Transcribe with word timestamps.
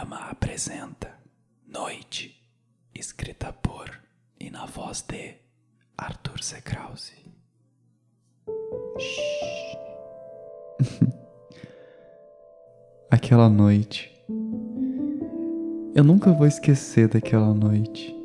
Audiorama 0.00 0.30
apresenta 0.30 1.10
Noite, 1.66 2.34
escrita 2.94 3.52
por 3.52 3.90
e 4.38 4.48
na 4.50 4.64
voz 4.64 5.02
de 5.02 5.34
Arthur 5.96 6.42
C. 6.42 6.60
Krause. 6.62 7.12
Aquela 13.10 13.48
noite. 13.50 14.10
Eu 15.94 16.02
nunca 16.02 16.32
vou 16.32 16.46
esquecer 16.46 17.08
daquela 17.08 17.52
noite. 17.52 18.16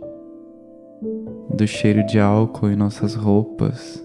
Do 1.53 1.67
cheiro 1.67 2.05
de 2.05 2.19
álcool 2.19 2.69
em 2.69 2.75
nossas 2.75 3.15
roupas 3.15 4.01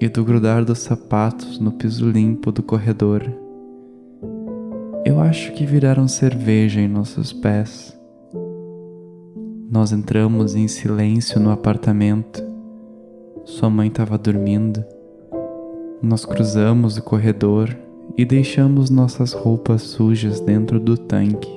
e 0.00 0.08
do 0.08 0.24
grudar 0.24 0.64
dos 0.64 0.80
sapatos 0.80 1.58
no 1.58 1.72
piso 1.72 2.10
limpo 2.10 2.52
do 2.52 2.62
corredor. 2.62 3.22
Eu 5.04 5.18
acho 5.18 5.52
que 5.52 5.66
viraram 5.66 6.06
cerveja 6.06 6.80
em 6.80 6.86
nossos 6.86 7.32
pés. 7.32 7.98
Nós 9.68 9.90
entramos 9.90 10.54
em 10.54 10.68
silêncio 10.68 11.40
no 11.40 11.50
apartamento. 11.50 12.40
Sua 13.44 13.68
mãe 13.68 13.88
estava 13.88 14.16
dormindo. 14.16 14.84
Nós 16.00 16.24
cruzamos 16.24 16.96
o 16.98 17.02
corredor 17.02 17.76
e 18.16 18.24
deixamos 18.24 18.90
nossas 18.90 19.32
roupas 19.32 19.82
sujas 19.82 20.38
dentro 20.38 20.78
do 20.78 20.96
tanque, 20.96 21.50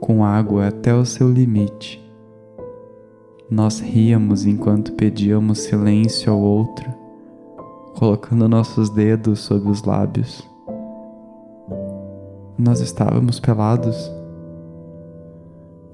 com 0.00 0.24
água 0.24 0.68
até 0.68 0.94
o 0.94 1.04
seu 1.04 1.30
limite. 1.30 2.02
Nós 3.50 3.80
ríamos 3.80 4.46
enquanto 4.46 4.92
pedíamos 4.92 5.58
silêncio 5.58 6.32
ao 6.32 6.40
outro, 6.40 6.88
colocando 7.94 8.48
nossos 8.48 8.88
dedos 8.88 9.40
sob 9.40 9.68
os 9.68 9.82
lábios. 9.82 10.48
Nós 12.58 12.80
estávamos 12.80 13.38
pelados. 13.38 14.10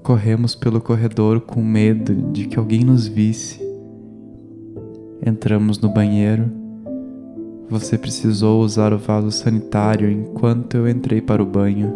Corremos 0.01 0.55
pelo 0.55 0.81
corredor 0.81 1.41
com 1.41 1.61
medo 1.61 2.15
de 2.31 2.47
que 2.47 2.57
alguém 2.57 2.83
nos 2.83 3.05
visse. 3.05 3.61
Entramos 5.23 5.79
no 5.79 5.89
banheiro. 5.89 6.51
Você 7.69 7.99
precisou 7.99 8.63
usar 8.63 8.93
o 8.93 8.97
vaso 8.97 9.29
sanitário 9.29 10.09
enquanto 10.09 10.75
eu 10.75 10.89
entrei 10.89 11.21
para 11.21 11.43
o 11.43 11.45
banho. 11.45 11.93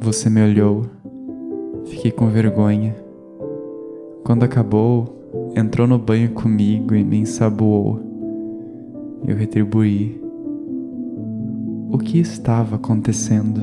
Você 0.00 0.30
me 0.30 0.40
olhou. 0.40 0.86
Fiquei 1.86 2.12
com 2.12 2.28
vergonha. 2.28 2.94
Quando 4.22 4.44
acabou, 4.44 5.16
entrou 5.56 5.88
no 5.88 5.98
banho 5.98 6.30
comigo 6.30 6.94
e 6.94 7.02
me 7.02 7.18
ensaboou. 7.18 8.00
Eu 9.26 9.34
retribuí 9.34 10.21
o 11.92 11.98
que 11.98 12.18
estava 12.18 12.76
acontecendo. 12.76 13.60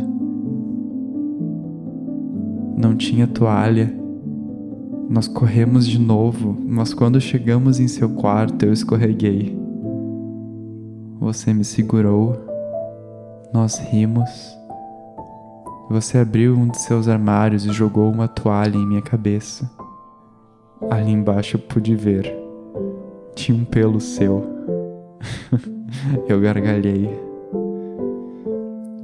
Não 2.78 2.96
tinha 2.96 3.26
toalha. 3.26 3.92
Nós 5.10 5.28
corremos 5.28 5.88
de 5.88 6.00
novo, 6.00 6.56
mas 6.68 6.94
quando 6.94 7.20
chegamos 7.20 7.80
em 7.80 7.88
seu 7.88 8.08
quarto 8.10 8.64
eu 8.64 8.72
escorreguei. 8.72 9.58
Você 11.20 11.52
me 11.52 11.66
segurou. 11.66 12.38
Nós 13.52 13.80
rimos. 13.80 14.30
Você 15.90 16.20
abriu 16.20 16.56
um 16.56 16.68
de 16.68 16.80
seus 16.80 17.08
armários 17.08 17.66
e 17.66 17.74
jogou 17.74 18.12
uma 18.12 18.28
toalha 18.28 18.78
em 18.78 18.86
minha 18.86 19.02
cabeça. 19.02 19.68
Ali 20.88 21.12
embaixo 21.12 21.58
eu 21.58 21.62
pude 21.62 21.96
ver. 21.96 22.32
Tinha 23.34 23.58
um 23.58 23.66
pelo 23.66 24.00
seu. 24.00 24.46
eu 26.30 26.40
gargalhei. 26.40 27.29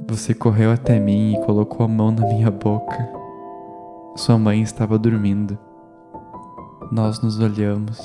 Você 0.08 0.32
correu 0.32 0.70
até 0.70 1.00
mim 1.00 1.34
e 1.34 1.40
colocou 1.44 1.84
a 1.84 1.88
mão 1.88 2.12
na 2.12 2.24
minha 2.28 2.48
boca. 2.48 2.96
Sua 4.14 4.38
mãe 4.38 4.62
estava 4.62 4.96
dormindo. 4.96 5.58
Nós 6.92 7.20
nos 7.20 7.40
olhamos. 7.40 8.00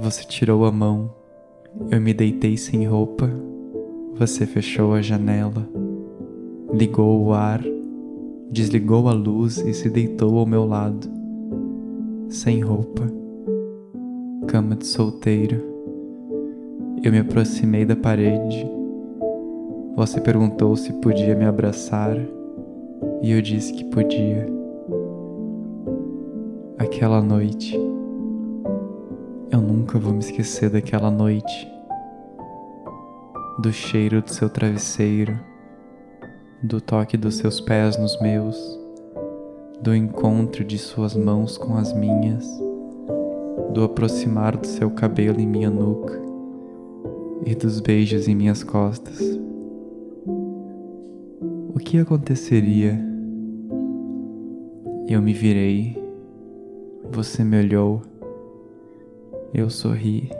Você 0.00 0.24
tirou 0.24 0.64
a 0.64 0.72
mão. 0.72 1.08
Eu 1.88 2.00
me 2.00 2.12
deitei 2.12 2.56
sem 2.56 2.84
roupa. 2.84 3.30
Você 4.18 4.44
fechou 4.44 4.92
a 4.92 5.00
janela. 5.00 5.68
Ligou 6.72 7.26
o 7.26 7.32
ar. 7.32 7.62
Desligou 8.50 9.08
a 9.08 9.12
luz 9.12 9.58
e 9.58 9.72
se 9.72 9.88
deitou 9.88 10.36
ao 10.36 10.46
meu 10.46 10.66
lado. 10.66 11.08
Sem 12.28 12.60
roupa. 12.60 13.04
Cama 14.48 14.74
de 14.74 14.86
solteiro. 14.86 15.62
Eu 17.04 17.12
me 17.12 17.20
aproximei 17.20 17.84
da 17.84 17.94
parede 17.94 18.81
você 19.94 20.20
perguntou 20.20 20.74
se 20.74 20.90
podia 20.94 21.34
me 21.34 21.44
abraçar 21.44 22.16
e 23.20 23.30
eu 23.30 23.42
disse 23.42 23.72
que 23.72 23.84
podia. 23.84 24.46
Aquela 26.78 27.20
noite. 27.20 27.78
Eu 29.50 29.60
nunca 29.60 29.98
vou 29.98 30.12
me 30.12 30.20
esquecer 30.20 30.70
daquela 30.70 31.10
noite. 31.10 31.70
Do 33.60 33.70
cheiro 33.70 34.22
do 34.22 34.30
seu 34.30 34.48
travesseiro, 34.48 35.38
do 36.62 36.80
toque 36.80 37.18
dos 37.18 37.36
seus 37.36 37.60
pés 37.60 37.98
nos 37.98 38.18
meus, 38.20 38.80
do 39.80 39.94
encontro 39.94 40.64
de 40.64 40.78
suas 40.78 41.14
mãos 41.14 41.58
com 41.58 41.76
as 41.76 41.92
minhas, 41.92 42.46
do 43.74 43.84
aproximar 43.84 44.56
do 44.56 44.66
seu 44.66 44.90
cabelo 44.90 45.38
em 45.38 45.46
minha 45.46 45.70
nuca 45.70 46.18
e 47.44 47.54
dos 47.54 47.78
beijos 47.78 48.26
em 48.26 48.34
minhas 48.34 48.64
costas 48.64 49.20
que 51.78 51.98
aconteceria? 51.98 52.98
Eu 55.08 55.20
me 55.20 55.32
virei, 55.32 55.96
você 57.10 57.44
me 57.44 57.58
olhou, 57.58 58.02
eu 59.52 59.68
sorri, 59.68 60.30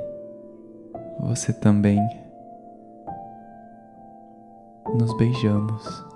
você 1.21 1.53
também. 1.53 1.99
Nos 4.99 5.17
beijamos. 5.17 6.12